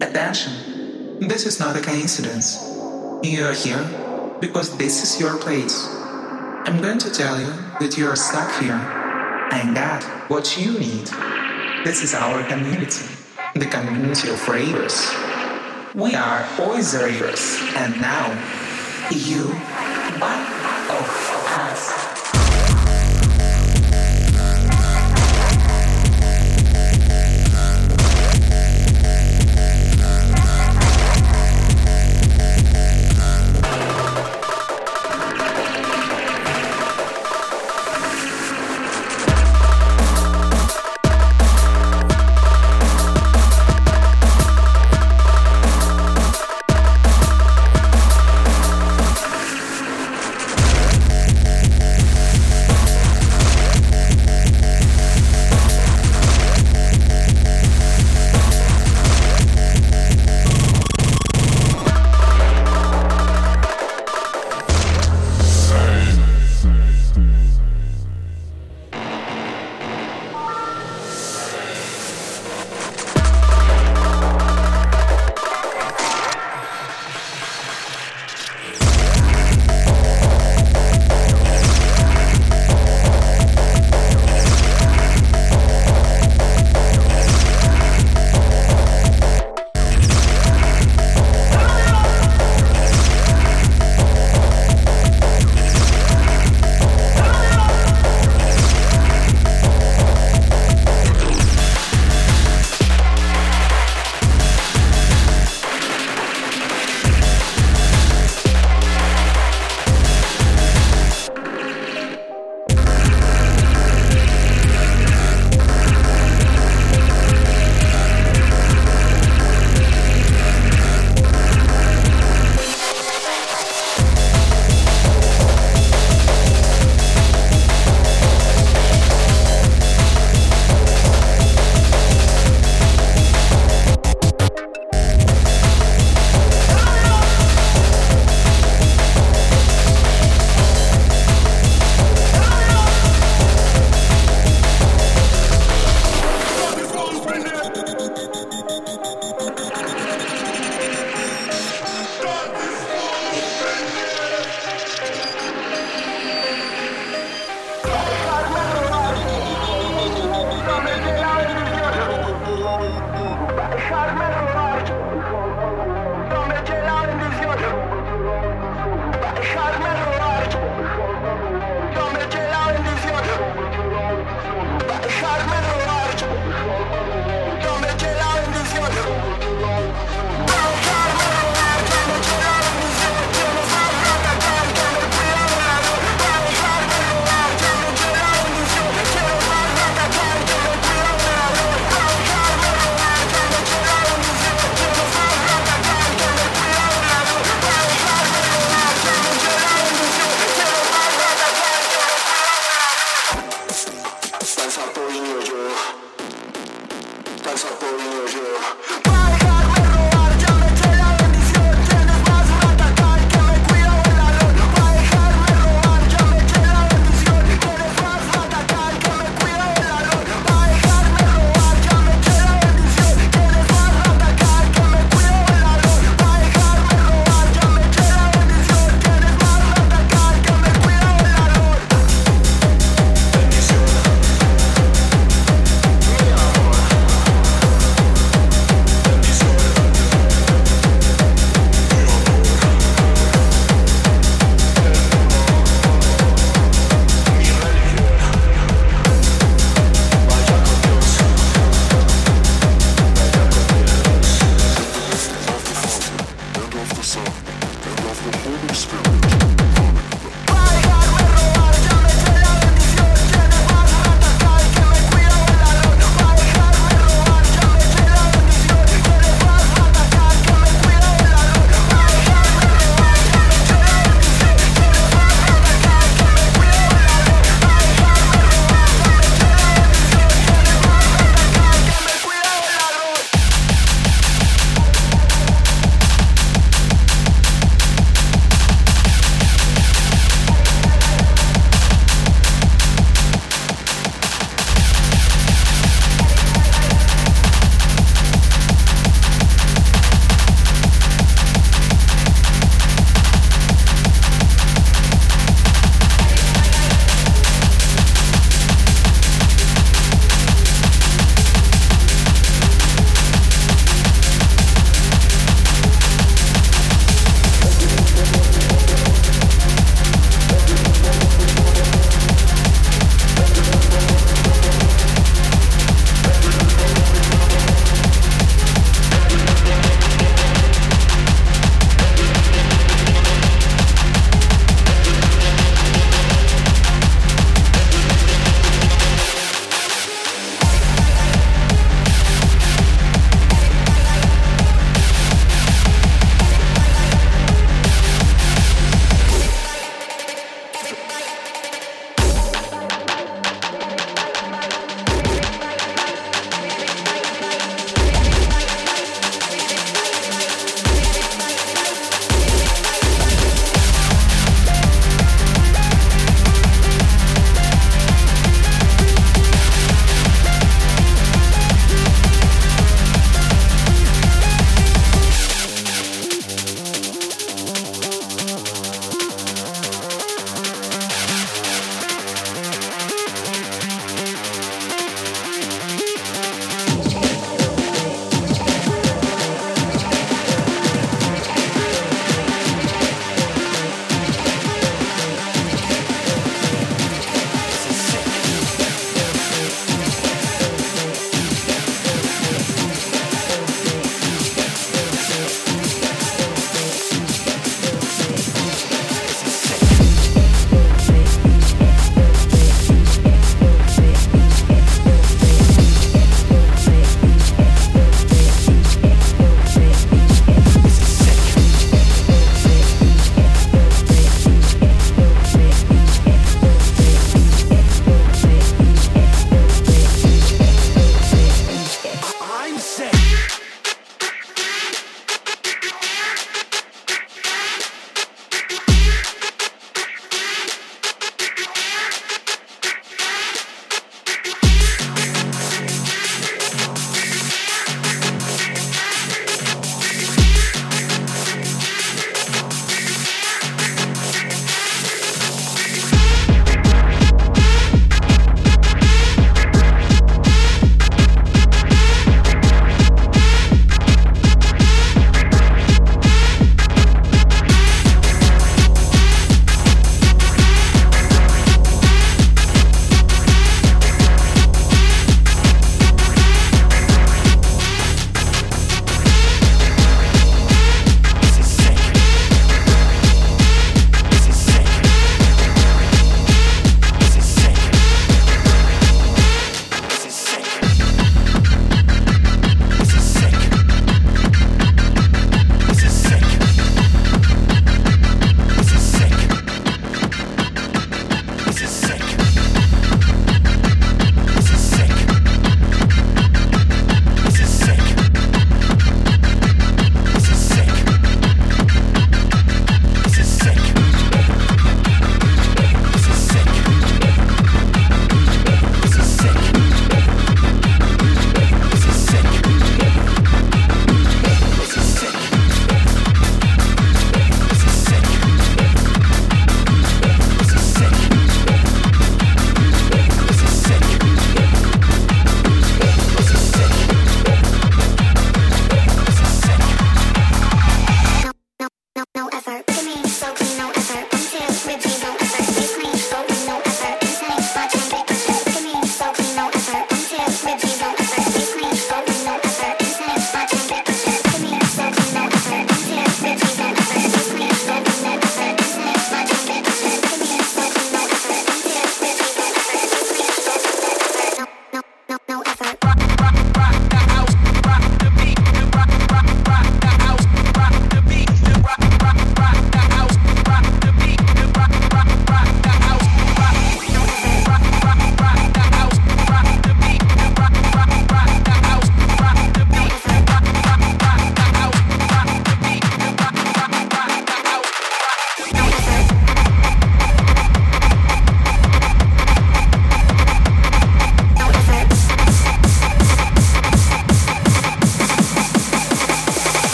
Attention! 0.00 0.52
This 1.26 1.46
is 1.46 1.58
not 1.58 1.74
a 1.76 1.80
coincidence. 1.80 2.60
You 3.22 3.44
are 3.46 3.54
here 3.54 3.82
because 4.40 4.76
this 4.76 5.02
is 5.02 5.18
your 5.18 5.38
place. 5.38 5.88
I'm 6.66 6.82
going 6.82 6.98
to 6.98 7.10
tell 7.10 7.40
you 7.40 7.52
that 7.80 7.96
you 7.96 8.06
are 8.06 8.16
stuck 8.16 8.50
here. 8.62 8.80
and 9.52 9.74
got 9.74 10.02
what 10.28 10.58
you 10.58 10.78
need. 10.78 11.06
This 11.84 12.02
is 12.02 12.14
our 12.14 12.42
community, 12.44 13.06
the 13.54 13.66
community 13.66 14.28
of 14.28 14.48
ravers. 14.48 15.08
We 15.94 16.14
are 16.14 16.46
always 16.58 16.94
ravers, 16.94 17.56
and 17.76 17.98
now 18.00 18.26
you 19.10 19.48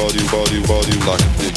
body, 0.00 0.24
body, 0.32 0.60
body 0.64 0.96
like 1.04 1.20
a 1.20 1.30
dick. 1.36 1.56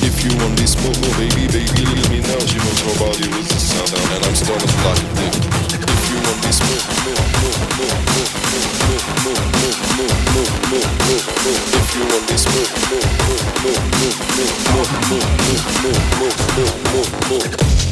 If 0.00 0.24
you 0.24 0.32
want 0.40 0.56
this 0.56 0.72
more, 0.80 0.96
baby, 1.20 1.44
baby, 1.52 1.84
let 1.92 2.08
me 2.08 2.20
know. 2.24 2.40
She 2.48 2.56
wants 2.56 2.80
her 2.88 2.96
body 2.96 3.28
with 3.28 3.48
the 3.52 3.58
sound, 3.60 3.92
and 3.92 4.24
I'm 4.24 4.34
starting 4.34 4.72
like 4.80 4.96
a 4.96 5.08
dick. 5.20 5.34
If 5.76 6.04
you 6.08 6.18
want 6.24 6.40
this 6.40 6.58
more, 6.64 6.82
more, 7.04 7.20
more, 7.42 7.60
more, 7.76 7.92
more, 7.92 8.68
more, 8.88 9.02
more, 9.22 9.44
more, 9.60 9.76
more, 9.76 9.76
more, 9.92 10.16
more, 10.32 10.52
more, 10.72 11.20
more. 11.44 11.60
If 11.76 11.88
you 11.92 12.04
want 12.08 12.24
this 12.32 12.44
more, 12.48 12.70
more, 12.88 13.08
more, 13.20 13.44
more, 13.60 14.16
more, 14.32 14.56
more, 14.72 14.88
more, 15.10 15.28
more, 15.28 15.60
more, 15.82 16.00
more, 16.16 16.32
more, 16.56 17.08
more, 17.28 17.48
more. 17.76 17.91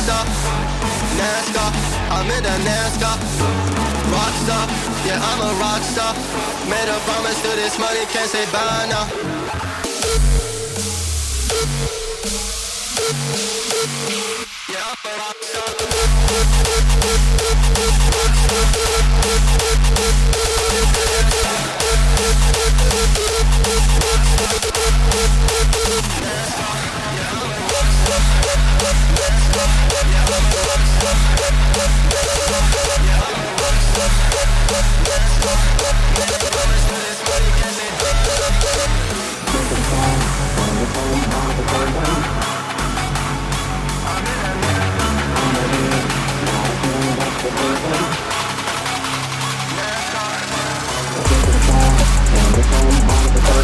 Rockstar, 0.00 0.24
NASCAR, 1.18 1.70
I'm 2.10 2.30
in 2.30 2.44
a 2.44 2.56
NASCAR. 2.64 3.16
Rockstar, 4.08 4.64
yeah, 5.04 5.20
I'm 5.20 5.40
a 5.42 5.52
rockstar. 5.60 6.14
Made 6.70 6.88
a 6.88 6.98
promise 7.00 7.42
to 7.42 7.48
this 7.48 7.78
money, 7.78 8.06
can't 8.06 8.30
say 8.30 8.46
bye 8.50 8.86
now. 8.88 9.06
Yeah, 14.70 14.84
I'm 14.88 14.96
a 15.04 15.12
rockstar. 15.20 15.90
Wonderful, 29.60 29.90
wonderful, 41.36 42.00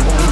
the 0.06 0.25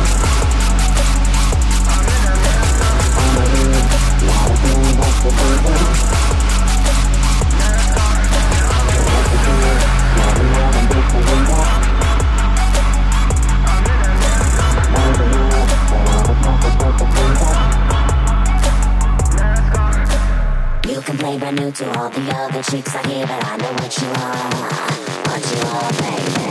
brand 21.44 21.60
new 21.60 21.70
to 21.72 21.98
all 21.98 22.10
the 22.10 22.20
other 22.34 22.62
chicks 22.62 22.94
I 22.94 23.06
hear, 23.08 23.26
but 23.26 23.44
I 23.44 23.56
know 23.56 23.72
what 23.72 23.98
you 24.00 24.08
are, 24.08 24.50
what 25.28 25.42
you 25.52 25.60
are, 25.68 26.36
baby. 26.36 26.43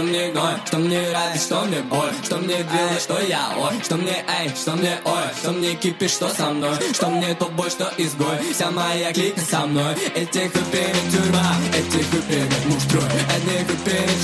что 0.00 0.08
мне 0.08 0.28
горе, 0.30 0.56
что 0.64 0.78
мне 0.78 1.10
радость, 1.12 1.44
что 1.44 1.60
мне 1.62 1.80
боль, 1.82 2.12
что 2.22 2.36
мне 2.38 2.56
дело, 2.56 3.00
что 3.00 3.20
я, 3.20 3.50
ой, 3.58 3.74
что 3.84 3.96
мне 3.96 4.24
эй, 4.40 4.48
что 4.56 4.72
мне 4.72 4.98
ой, 5.04 5.28
что 5.38 5.52
мне 5.52 5.74
кипишь, 5.74 6.12
что 6.12 6.28
со 6.30 6.50
мной, 6.50 6.74
что 6.94 7.08
мне 7.08 7.34
то 7.34 7.46
боль, 7.46 7.70
что 7.70 7.92
изгой, 7.98 8.38
вся 8.54 8.70
моя 8.70 9.12
клика 9.12 9.40
со 9.40 9.66
мной. 9.66 9.94
Этих 10.14 10.52
перед 10.72 11.10
тюрьма, 11.12 11.54
этих 11.74 12.08
перед 12.28 12.66
муж 12.66 12.82
трой, 12.84 13.02
одних 13.36 13.66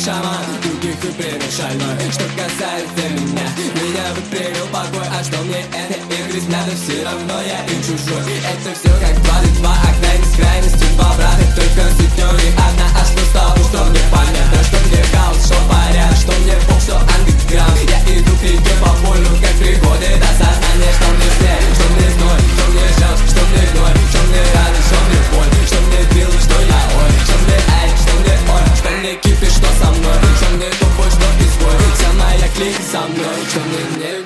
шаман, 0.02 0.46
других 0.62 0.96
перед 1.16 1.52
шальной. 1.52 2.10
Что 2.10 2.24
касается 2.36 3.08
меня, 3.10 3.46
меня 3.74 4.04
выперил 4.14 4.66
покой, 4.72 5.06
а 5.12 5.24
что 5.24 5.42
мне 5.42 5.60
это 5.60 6.00
играть? 6.14 6.48
надо, 6.48 6.70
все 6.76 7.04
равно 7.04 7.42
я 7.42 7.64
и 7.66 7.82
чужой. 7.82 8.22
Это 8.48 8.78
все 8.78 8.90
как 9.00 9.22
22 9.22 9.70
окна, 9.70 10.10
бескрайности, 10.20 10.84
два 10.96 11.12
брата, 11.16 11.44
только 11.54 11.82
с 11.90 12.06
одна, 12.16 12.86
а 13.00 13.05
потому 13.36 13.64
что 13.64 13.84
мне 13.84 14.00
понятно 14.10 14.64
Что 14.64 14.76
мне 14.88 15.04
гаут, 15.12 15.40
что 15.44 15.56
парят, 15.68 16.16
что 16.16 16.32
мне 16.40 16.54
поп, 16.66 16.80
что 16.80 16.96
андеграунд 16.96 17.78
Я 17.84 18.00
иду 18.16 18.32
к 18.36 18.42
реке 18.42 18.74
по 18.80 18.90
полю, 19.04 19.28
как 19.40 19.54
пригоды 19.60 20.08
до 20.16 20.30
сознания 20.40 20.92
Что 20.96 21.08
мне 21.12 21.28
снег, 21.36 21.60
что 21.76 21.86
мне 21.92 22.08
зной, 22.16 22.40
что 22.56 22.64
мне 22.72 22.86
жал, 22.98 23.16
что 23.16 23.40
мне 23.52 23.64
гной 23.72 23.92
Что 24.08 24.20
мне 24.28 24.42
радость, 24.56 24.88
что 24.88 24.98
мне 25.06 25.20
боль, 25.32 25.52
что 25.68 25.78
мне 25.84 26.00
бил, 26.14 26.32
что 26.40 26.56
я 26.64 26.80
ой 26.96 27.12
Что 27.24 27.36
мне 27.44 27.58
ай, 27.80 27.88
что 28.00 28.12
мне 28.20 28.34
ой, 28.56 28.64
что 28.76 28.90
мне 28.90 29.12
кипиш, 29.20 29.52
что 29.52 29.68
со 29.80 29.88
мной 29.92 30.18
Что 30.40 30.48
мне 30.56 30.68
тупой, 30.80 31.10
что 31.12 31.28
изгой, 31.44 31.76
вся 31.94 32.10
моя 32.16 32.48
клик 32.56 32.78
со 32.80 33.00
мной 33.04 33.36
Что 33.50 33.60
мне 33.68 33.84
не 34.00 34.25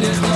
Yeah. 0.00 0.27